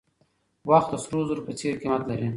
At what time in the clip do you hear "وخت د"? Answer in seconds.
0.69-0.95